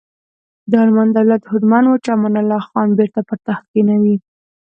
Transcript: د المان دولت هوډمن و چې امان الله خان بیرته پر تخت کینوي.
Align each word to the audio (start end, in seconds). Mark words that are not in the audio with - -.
د 0.71 0.73
المان 0.85 1.09
دولت 1.17 1.41
هوډمن 1.49 1.85
و 1.87 2.01
چې 2.03 2.09
امان 2.15 2.35
الله 2.41 2.61
خان 2.69 2.89
بیرته 2.99 3.21
پر 3.27 3.37
تخت 3.47 3.65
کینوي. 3.71 4.15